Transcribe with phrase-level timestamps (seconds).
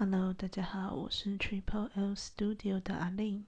[0.00, 3.44] Hello，大家好，我是 Triple L Studio 的阿令，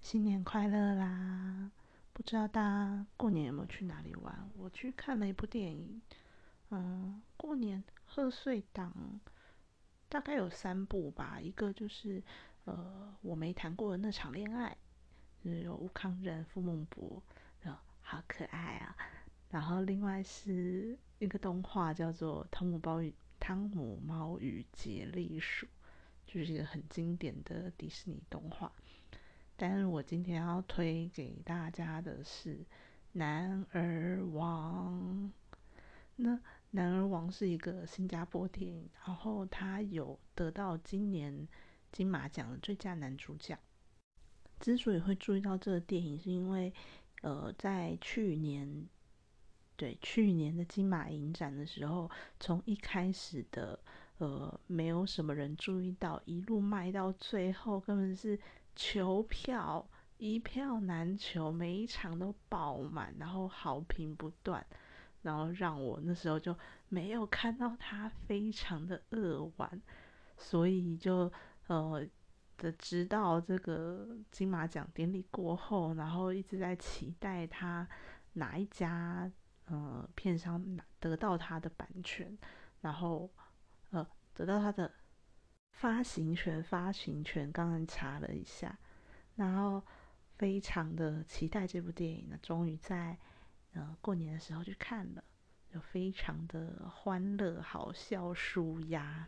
[0.00, 1.70] 新年快乐啦！
[2.14, 4.48] 不知道大家过年有没有去哪里玩？
[4.56, 6.00] 我去看了一部电影，
[6.70, 9.20] 嗯，过年贺岁档
[10.08, 12.22] 大概有三部吧，一个就是
[12.64, 14.74] 呃我没谈过的那场恋爱，
[15.44, 17.22] 就是有吴康仁、傅孟博，
[18.00, 18.96] 好可爱啊！
[19.50, 23.10] 然后另外是一个动画叫做《汤姆包与》。
[23.38, 25.66] 汤姆猫与杰利鼠
[26.26, 28.72] 就是一个很经典的迪士尼动画，
[29.56, 32.56] 但是我今天要推给大家的是
[33.12, 35.30] 《男儿王》。
[36.16, 36.30] 那
[36.70, 41.46] 《男儿王》是一个新加坡电影，然后他有得到今年
[41.92, 43.58] 金马奖的最佳男主角。
[44.58, 46.72] 之所以会注意到这个电影，是因为
[47.22, 48.88] 呃，在去年。
[49.76, 53.78] 对去年的金马影展的时候，从一开始的
[54.18, 58.38] 呃没有什么人注意到，一路卖到最后，根本是
[58.74, 64.64] 求票一票难求，每一场都爆满，然后好评不断，
[65.22, 66.56] 然后让我那时候就
[66.88, 69.82] 没有看到他非常的扼腕，
[70.38, 71.30] 所以就
[71.66, 72.02] 呃
[72.56, 77.86] 的直到这个金马奖典礼过后，然后一直在期待他
[78.32, 79.30] 哪一家。
[79.66, 82.38] 呃，片商拿得到他的版权，
[82.80, 83.28] 然后
[83.90, 84.92] 呃，得到他的
[85.72, 88.78] 发行权，发行权刚刚查了一下，
[89.34, 89.82] 然后
[90.36, 93.18] 非常的期待这部电影呢，终于在
[93.72, 95.24] 呃过年的时候去看了，
[95.72, 99.26] 就非常的欢乐、好笑、舒压。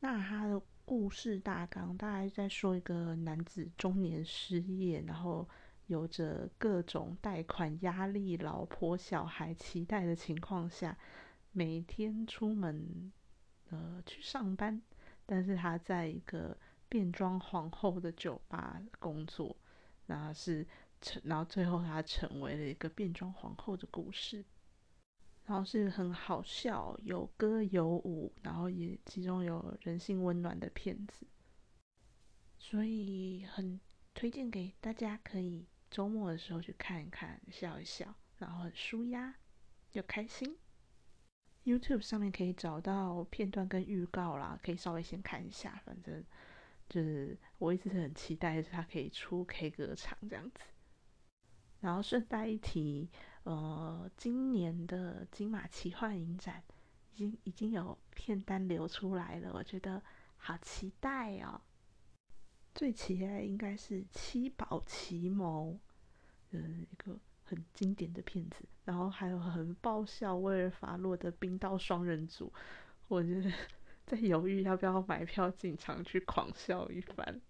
[0.00, 5.46] 那他的故事大纲大概在说一个男子中年失业，然后。
[5.90, 10.96] 有着各种贷款压力、老婆小孩期待的情况下，
[11.50, 13.12] 每天出门
[13.70, 14.80] 呃去上班，
[15.26, 16.56] 但是他在一个
[16.88, 19.56] 变装皇后的酒吧工作，
[20.06, 20.64] 那是
[21.00, 24.44] 成，然后最后他成为了一个变装皇后的故事，
[25.46, 31.26] 然后是很好笑，有歌有舞，然后也其中有人性温暖的片子，
[32.56, 33.80] 所以很
[34.14, 35.66] 推荐给大家可以。
[35.90, 39.34] 周末的时候去看一看，笑一笑，然后很舒压
[39.92, 40.56] 又开心。
[41.64, 45.82] YouTube 上面可以找到片段跟预告啦，可以稍微先看一下。
[45.84, 46.24] 反正
[46.88, 50.60] 就是我一直是很期待，是它可以出 K 歌场这样子。
[51.80, 53.10] 然后顺带一提，
[53.42, 56.62] 呃，今年的金马奇幻影展
[57.12, 60.02] 已经已经有片单流出来了，我觉得
[60.36, 61.60] 好期待哦。
[62.80, 65.72] 最期待应该是《七宝奇谋》，
[66.52, 67.14] 嗯，一个
[67.44, 68.64] 很经典的片子。
[68.86, 72.50] 然后还有很爆笑威尔法洛的冰刀双人组，
[73.06, 73.52] 我觉得
[74.06, 77.42] 在犹豫要不要买票进场去狂笑一番。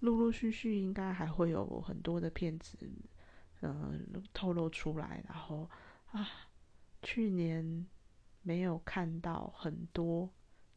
[0.00, 2.76] 陆陆续续应该还会有很多的片子，
[3.62, 5.24] 嗯，透露出来。
[5.26, 5.66] 然后
[6.12, 6.28] 啊，
[7.00, 7.86] 去年
[8.42, 10.28] 没有看到很多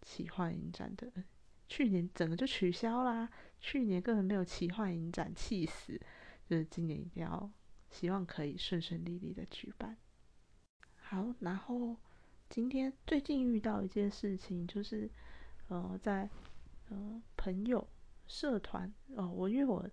[0.02, 1.12] 奇幻影展的。
[1.70, 6.02] 去年整个就取消啦，去年根本没有奇幻影展，气死！
[6.50, 7.52] 就是今年一定要，
[7.92, 9.96] 希望可以顺顺利利的举办。
[10.96, 11.96] 好，然后
[12.50, 15.08] 今天最近遇到一件事情，就是
[15.68, 16.28] 呃，在
[16.90, 17.88] 呃朋友
[18.26, 19.88] 社团哦，我因为我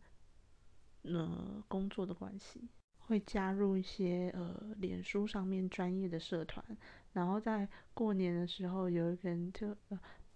[1.03, 6.65] 呃工作的关系，会加入一些呃脸书上面专业的社团，
[7.13, 9.77] 然后在过年的时候，有一个人就。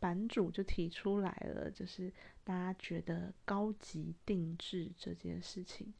[0.01, 2.11] 版主就提出来了，就是
[2.43, 5.93] 大家觉得高级定制这件事情，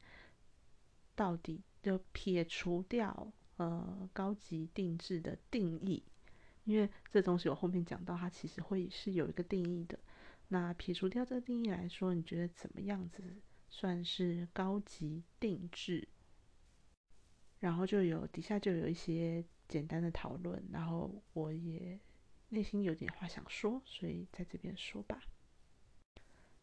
[1.15, 6.03] 到底就撇除掉呃高级定制的定义，
[6.63, 9.99] 因为这东西我后面讲到，它其实会是有一个定义的。
[10.47, 13.23] 那撇除掉这个定义来说，你觉得怎么样子
[13.69, 16.07] 算是高级定制？
[17.59, 21.99] 然后就有底下就有一些简单的讨论，然后我也。
[22.53, 25.21] 内心有点话想说，所以在这边说吧。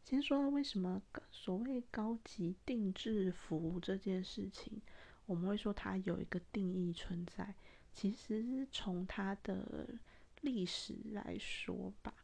[0.04, 4.80] 先说为什么所谓高级定制服这件事情，
[5.24, 7.54] 我们会说它有一个定义存在。
[7.92, 9.88] 其实从它的
[10.42, 12.14] 历史来说吧，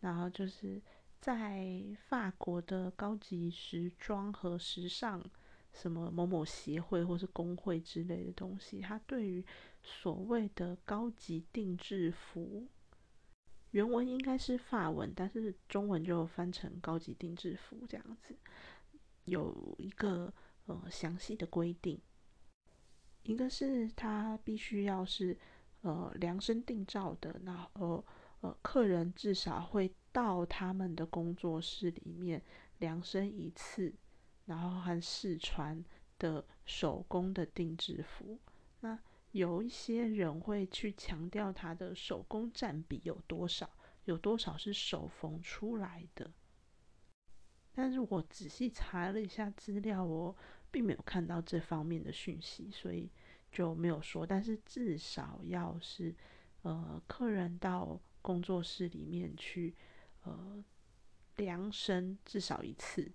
[0.00, 0.82] 然后就是
[1.20, 5.24] 在法国的高级时装和时尚
[5.72, 9.44] 什么某某协会或是工会之类的东西，它对于
[9.82, 12.66] 所谓的高级定制服。
[13.72, 18.34] 原文应该是法文，但是中文就翻成高级定制服这样子，
[19.24, 20.32] 有一个
[20.66, 22.00] 呃详细的规定，
[23.22, 25.36] 一个是它必须要是
[25.82, 28.04] 呃量身定造的，然后
[28.40, 32.42] 呃，客人至少会到他们的工作室里面
[32.78, 33.92] 量身一次，
[34.46, 35.84] 然后和试穿
[36.18, 38.38] 的手工的定制服。
[38.80, 38.98] 那
[39.32, 43.70] 有一些人会去强调它的手工占比有多少，
[44.04, 46.32] 有多少是手缝出来的。
[47.72, 50.34] 但是我仔细查了一下资料，我
[50.70, 53.10] 并没有看到这方面的讯息，所以
[53.52, 54.26] 就没有说。
[54.26, 56.14] 但是至少要是，
[56.62, 59.74] 呃，客人到工作室里面去，
[60.24, 60.64] 呃，
[61.36, 63.12] 量身至少一次。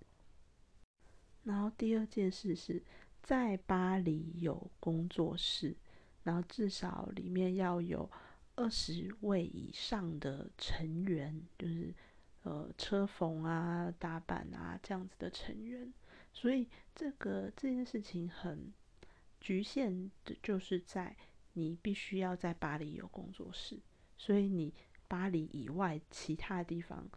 [1.42, 2.82] 然后第二件事是
[3.22, 5.76] 在巴黎有工作室。
[6.24, 8.10] 然后至少里面要有
[8.56, 11.94] 二十位以上的成员，就是
[12.42, 15.92] 呃车缝啊、打板啊这样子的成员。
[16.32, 18.72] 所以这个这件事情很
[19.40, 21.16] 局限的，就是在
[21.52, 23.78] 你必须要在巴黎有工作室。
[24.16, 24.74] 所以你
[25.06, 27.08] 巴黎以外其他地方，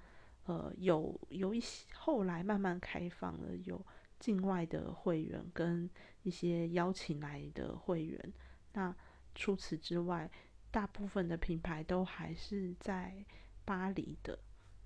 [0.45, 3.83] 呃，有有一些后来慢慢开放了，有
[4.19, 5.89] 境外的会员跟
[6.24, 8.33] 一些邀请来的会员。
[8.77, 8.95] 那
[9.33, 10.29] 除此之外，
[10.69, 13.25] 大部分的品牌都还是在
[13.65, 14.38] 巴黎的，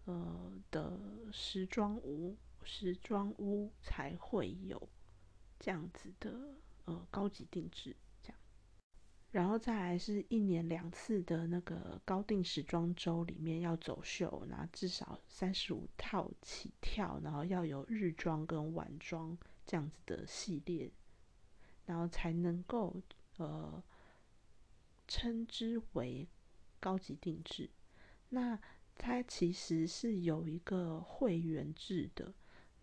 [0.05, 0.97] 呃的
[1.33, 4.87] 时装屋，时装屋才会有
[5.59, 6.55] 这样子的
[6.85, 7.93] 呃高级定制
[8.23, 8.37] 这样。
[9.29, 20.89] 然后再来是一年两次的那个高定时装周里面要走秀，那至少三十五套起跳，然后要有日装跟晚装这样子的系列，
[21.85, 22.95] 然后才能够。
[23.41, 23.83] 呃，
[25.07, 26.27] 称之为
[26.79, 27.69] 高级定制，
[28.29, 28.59] 那
[28.95, 32.31] 它其实是有一个会员制的，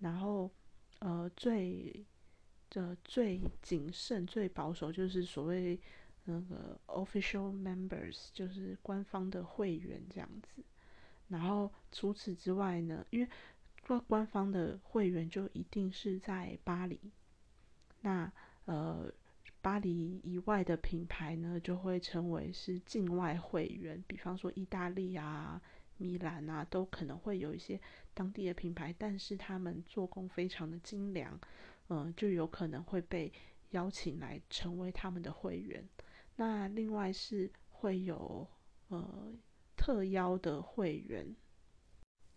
[0.00, 0.50] 然后
[0.98, 2.04] 呃最
[2.70, 5.80] 的最谨慎、最保守就是所谓
[6.24, 10.62] 那个 official members，就是官方的会员这样子。
[11.28, 13.28] 然后除此之外呢，因为
[13.86, 16.98] 官官方的会员就一定是在巴黎，
[18.00, 18.32] 那
[18.64, 19.12] 呃。
[19.68, 25.60] 巴黎以外的品牌呢，就会称为是境外会员，比方说意大利啊、
[25.98, 27.78] 米兰啊，都可能会有一些
[28.14, 31.38] 当地的品牌，但是他们做工非常的精良，
[31.90, 33.30] 嗯，就有可能会被
[33.72, 35.86] 邀请来成为他们的会员。
[36.36, 38.48] 那另外是会有
[38.88, 39.30] 呃
[39.76, 41.36] 特邀的会员，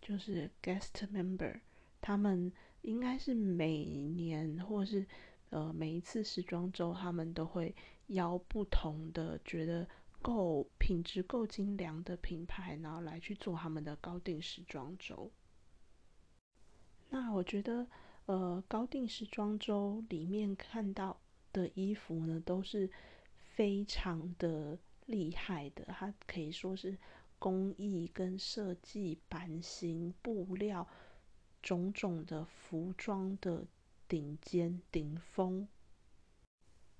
[0.02, 1.58] 就是 guest member，
[1.98, 2.52] 他们
[2.82, 5.06] 应该是每年或是。
[5.52, 7.74] 呃，每一次时装周，他们都会
[8.06, 9.86] 邀不同的觉得
[10.22, 15.30] 够品质够精良的品牌，然后来去做他们的高定时装周。
[17.10, 17.86] 那我觉得，
[18.24, 21.20] 呃，高定时装周里面看到
[21.52, 22.88] 的衣服呢，都是
[23.36, 26.96] 非常的厉害的，它可以说是
[27.38, 30.88] 工艺跟设计、版型、布料
[31.60, 33.66] 种种的服装的。
[34.12, 35.66] 顶尖顶峰，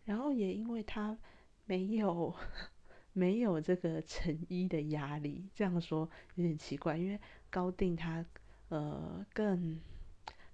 [0.07, 1.19] 然后也因为他
[1.67, 2.35] 没有
[3.13, 7.21] 没有这个成衣的压力，这样说有点奇怪，因为
[7.51, 8.25] 高定它
[8.71, 9.79] 呃更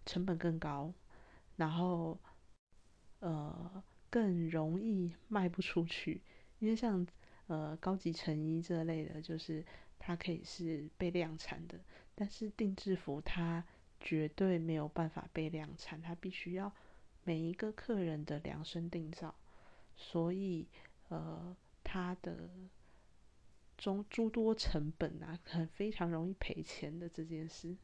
[0.05, 0.93] 成本更高，
[1.55, 2.19] 然后
[3.21, 6.21] 呃更容易卖不出去，
[6.59, 7.07] 因为像
[7.47, 9.65] 呃高级成衣这类的，就是
[9.97, 11.79] 它可以是被量产的，
[12.17, 13.65] 但是定制服它。
[14.01, 16.73] 绝对没有办法被量产，它必须要
[17.25, 19.35] 每一个客人的量身定造，
[19.97, 20.67] 所以
[21.09, 22.49] 呃，它的
[23.77, 27.77] 中诸多成本啊，很非常容易赔钱的这件事。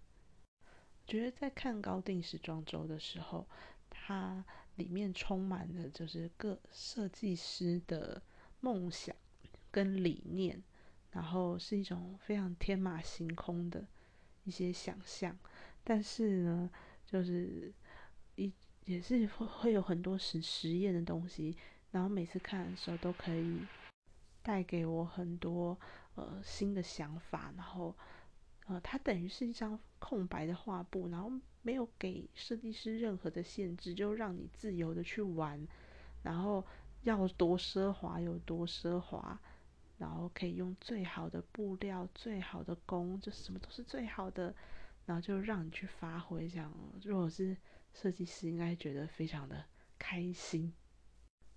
[1.06, 3.46] 觉得在看高定时装周的时候，
[3.90, 4.44] 它
[4.76, 8.22] 里面充满了就是各设计师的
[8.60, 9.14] 梦想
[9.70, 10.62] 跟理念，
[11.10, 13.86] 然后是一种非常天马行空的
[14.44, 15.36] 一些想象。
[15.84, 16.70] 但是呢，
[17.06, 17.72] 就是
[18.36, 18.52] 一
[18.86, 21.56] 也是会会有很多实实验的东西，
[21.90, 23.68] 然后每次看的时候都可以
[24.42, 25.78] 带给我很多
[26.14, 27.94] 呃新的想法，然后
[28.66, 31.30] 呃它等于是一张空白的画布，然后
[31.62, 35.66] 没有给设计师任何的限制，就让你自由的去玩，
[36.22, 36.64] 然后
[37.02, 39.38] 要多奢华有多奢华，
[39.98, 44.54] 然后可以用最好的布料、最好的工，就什么都是最好的。
[45.06, 46.72] 然后就让你去发挥，这样。
[47.02, 47.56] 如果是
[47.92, 49.64] 设计师，应该觉得非常的
[49.98, 50.72] 开心。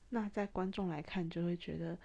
[0.10, 2.00] 那在观众来看，就会觉得，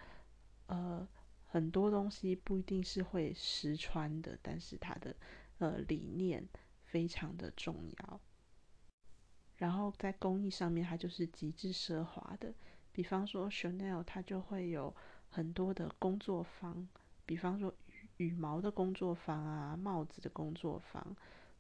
[0.67, 1.07] 呃，
[1.45, 5.15] 很多东西不一定是会实穿的，但是它的
[5.59, 6.49] 呃理念
[6.85, 8.21] 非常的重要。
[9.57, 12.53] 然后在工艺上面，它就是极致奢华的。
[12.91, 14.95] 比方说 Chanel，它就会有
[15.29, 16.89] 很多的工作坊，
[17.25, 17.73] 比方说
[18.17, 21.17] 羽毛的工作坊啊，帽子的工作坊，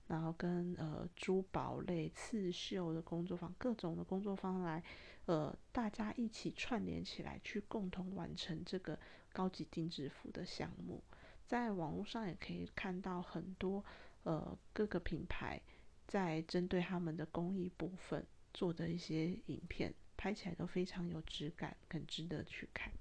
[0.07, 4.83] 然后跟呃珠宝类、刺绣的工作坊，各种的工作坊来，
[5.27, 8.99] 呃，大家一起串联起来，去共同完成这个
[9.33, 11.03] 高级定制服的项目。
[11.47, 13.85] 在网络上也可以看到很多
[14.23, 15.61] 呃各个品牌
[16.07, 22.93] 在针对他们的工艺部分做的一些影片，拍起来都非常有质感，很值得去看。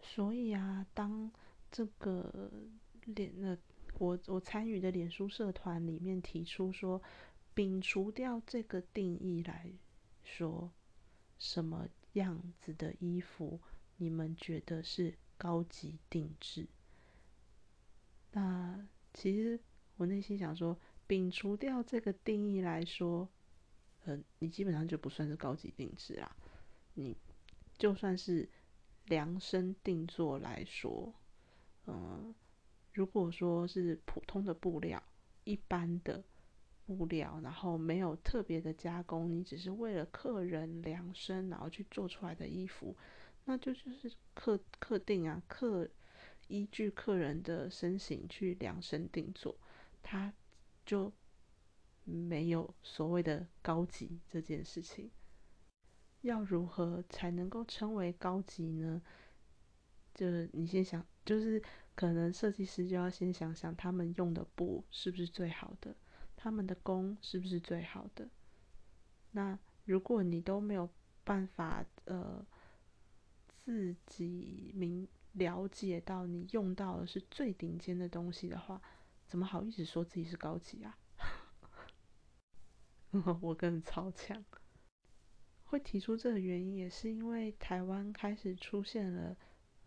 [0.00, 1.30] 所以啊，当
[1.72, 2.52] 这个
[3.06, 3.58] 脸那，
[3.98, 7.02] 我我参与的脸书社团里面提出说，
[7.54, 9.72] 摒除掉这个定义来
[10.22, 10.70] 说，
[11.38, 13.58] 什么样子的衣服
[13.96, 16.68] 你们觉得是高级定制？
[18.32, 19.58] 那其实
[19.96, 23.28] 我内心想说，摒除掉这个定义来说，
[24.04, 26.36] 嗯，你基本上就不算是高级定制啦，
[26.94, 27.16] 你
[27.78, 28.48] 就算是。
[29.06, 31.12] 量身定做来说，
[31.86, 32.34] 嗯，
[32.92, 35.02] 如果说是普通的布料，
[35.44, 36.22] 一般的
[36.86, 42.96] 布料，然后没有特别的加工，你只是为了客人量身然后去做出来的衣服，
[43.44, 45.88] 那就就是客客定啊，客
[46.48, 49.56] 依据客人的身形去量身定做，
[50.02, 50.32] 它
[50.84, 51.12] 就
[52.04, 55.10] 没有所谓的高级这件事情。
[56.20, 59.02] 要如何才能够称为高级呢？
[60.14, 61.62] 就是你先想，就是
[61.94, 65.94] 可能设计师就要先想想，他们用的布是不是最好的，
[66.36, 68.28] 他们的工是不是最好的。
[69.32, 70.88] 那如果你都没有
[71.24, 72.44] 办法呃
[73.48, 78.80] 自己明了解到你用到的是最顶尖的东西的话，
[79.26, 80.98] 怎么好意思说自己是高级啊？
[83.40, 84.44] 我更超强。
[85.64, 89.34] 会提出这个原因，也是因为台湾开始出现了，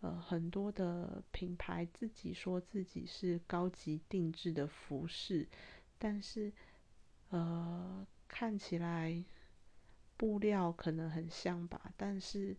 [0.00, 5.48] 呃，很多的品牌自己说自己是高级定制的服饰，
[5.98, 6.52] 但是，
[7.30, 9.24] 呃，看起来
[10.16, 12.56] 布料可能很像吧，但是，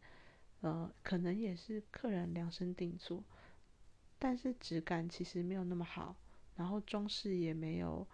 [0.62, 3.24] 呃，可能也是客人量身定做，
[4.17, 6.15] 但是质感其实没有那么好，
[6.56, 8.06] 然后装饰也没有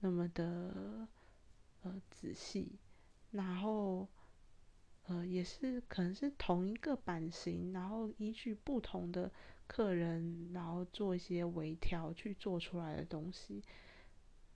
[0.00, 1.08] 那么的，
[1.82, 2.78] 呃，仔细，
[3.32, 4.06] 然后。
[5.08, 9.32] 呃，也是可能是同一个版型，然后依据不同的
[9.66, 13.62] 客人，然后做一些微调去做出来的东西，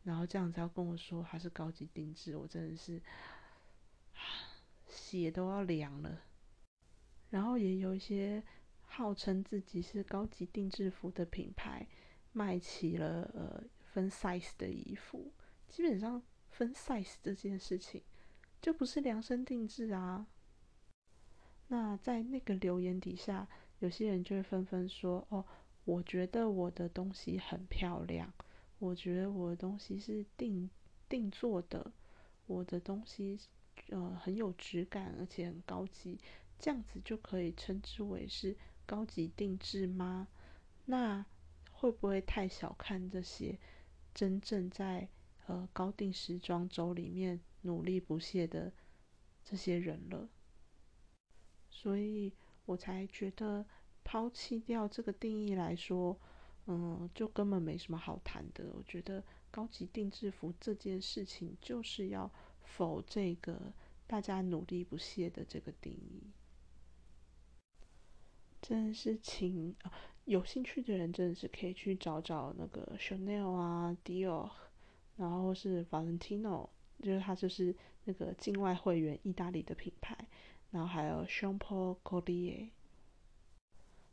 [0.05, 3.01] 然后这样子要跟我说它是高级定制，我真的是
[4.87, 6.21] 血都要凉了。
[7.31, 8.43] 然后也有一些
[8.83, 11.89] 号称自己是高级定制服的品牌，
[12.33, 15.33] 卖起了呃分 size 的衣服，
[15.67, 18.03] 基本上分 size 这件事情
[18.61, 20.27] 就不是量身定制啊。
[21.73, 23.49] 那在那个留言底下，
[23.79, 25.43] 有些人就会纷纷说：“哦，
[25.87, 28.31] 我觉得我的东西很漂亮，
[28.79, 30.69] 我觉得我的东西是定
[31.09, 31.91] 定做的，
[32.45, 33.41] 我的东西
[33.89, 36.21] 呃很有质感，而且很高级，
[36.59, 40.29] 这样子就可以称之为是高级定制吗？
[40.85, 41.25] 那
[41.71, 43.59] 会不会太小看这些
[44.13, 45.09] 真正在
[45.47, 48.71] 呃高定时装周里面努力不懈的
[49.43, 50.29] 这些人了？”
[51.83, 52.33] 所以
[52.65, 53.67] 我才觉得
[54.05, 56.17] 抛弃掉这个定义来说，
[56.67, 58.67] 嗯，就根本没什么好谈的。
[58.73, 59.21] 我觉得
[59.51, 62.31] 高级定制服这件事情就是要
[62.63, 63.61] 否这个
[64.07, 66.31] 大家努力不懈的这个定义。
[68.61, 69.75] 真的是请
[70.27, 74.49] 有兴趣的人真的是可以去找找那个 Chanel 啊，Dior，
[75.17, 76.69] 然后是 Valentino，
[77.03, 77.75] 就是它就是
[78.05, 80.17] 那个境外会员意大利的品牌。
[80.73, 82.71] 然后还有 s h a m p o Collier，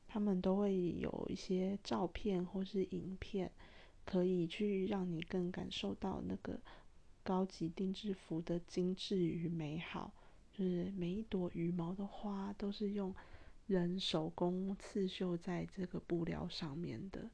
[0.08, 3.50] 他们都会有一些照片或是影片，
[4.04, 6.60] 可以去让你更感受到那个
[7.24, 10.14] 高级定制服的精致与美好。
[10.52, 13.16] 就是每一朵羽毛的花都是用
[13.68, 17.30] 人手工刺绣在这个布料上面的，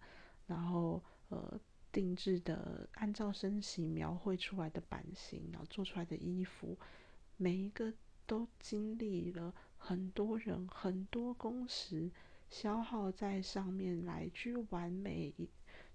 [0.46, 1.60] 然后呃
[1.92, 6.78] 定制的按照身形描绘出来的版型，然后做出来的衣服，
[7.38, 7.92] 每一个。
[8.28, 12.12] 都经历了很多人很多工时
[12.50, 15.34] 消耗在上面来去完美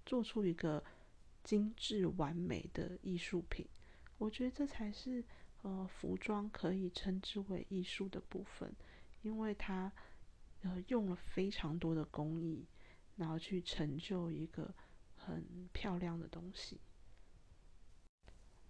[0.05, 0.83] 做出一个
[1.43, 3.67] 精致完美的艺术品，
[4.17, 5.23] 我觉得这才是
[5.61, 8.73] 呃服装可以称之为艺术的部分，
[9.21, 9.91] 因为它
[10.61, 12.65] 呃用了非常多的工艺，
[13.17, 14.73] 然后去成就一个
[15.15, 16.79] 很漂亮的东西。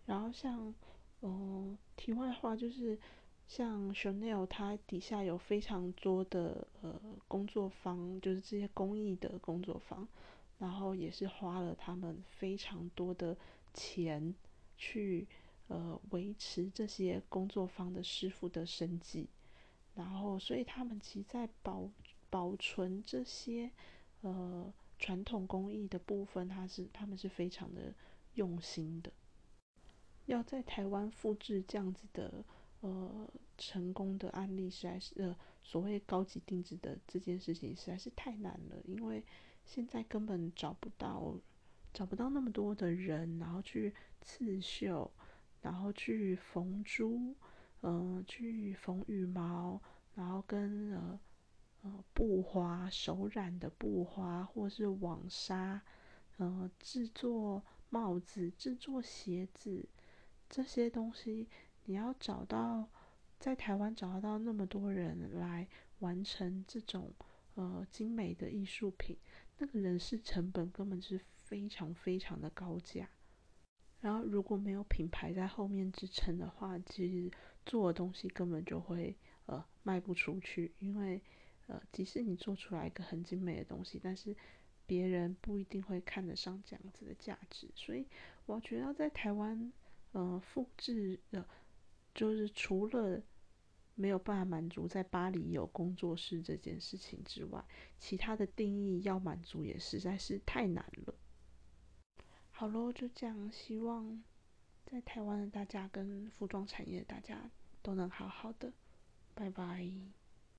[0.06, 0.74] 然后像
[1.22, 2.98] 嗯题外话就是。
[3.54, 10.08] 像 Chanel，它底下有非常多的呃工作坊，就是这些工艺的工作坊，
[10.58, 13.36] 然后也是花了他们非常多的
[13.74, 14.34] 钱
[14.78, 15.28] 去
[15.68, 19.28] 呃维持这些工作坊的师傅的生计，
[19.96, 21.90] 然后所以他们其实在保
[22.30, 23.70] 保存这些
[24.22, 27.94] 呃传统工艺的部分，他是他们是非常的
[28.36, 29.12] 用心的。
[30.28, 32.46] 要在台湾复制这样子的
[32.82, 39.24] 呃成功的案例，实在是呃所谓高级定制的这件事情实在是太难了，因为
[39.66, 41.36] 现在根本找不到
[41.94, 45.12] 找不到那么多的人，然后去刺绣，
[45.62, 47.36] 然后去缝珠，
[47.82, 49.80] 嗯，去缝羽毛，
[50.16, 51.20] 然后跟呃
[51.84, 55.82] 呃布花手染的布花，或是网纱，
[56.38, 59.88] 呃制作帽子、制作鞋子。
[60.50, 61.48] 这些东西，
[61.86, 62.88] 你要找到
[63.40, 65.68] 在台湾找到那么多人来
[66.00, 67.12] 完成这种
[67.56, 69.18] 呃精美的艺术品，
[69.58, 73.10] 那个人事成本根本是非常非常的高价。
[74.00, 77.32] 然后如果没有品牌在后面支撑的话，其实
[77.66, 81.22] 做的东西根本就会呃卖不出去，因为
[81.68, 84.36] 呃即使你做出来一个很精美的东西，但是
[84.86, 87.68] 别人不一定会看得上这样子的价值。
[87.76, 88.06] 所以
[88.46, 89.72] 我觉得在台湾。
[90.14, 91.48] 呃，复制的，
[92.14, 93.22] 就是除了
[93.96, 97.64] 没有办法满足在巴黎有工作室这件事情之外，
[97.98, 101.14] 其他的定义要满足也实在是太难了。
[102.52, 104.24] 好喽，就这样，希望
[104.86, 107.50] 在台湾的大家跟服装产业大家
[107.82, 108.72] 都能好好的，
[109.34, 110.21] 拜拜。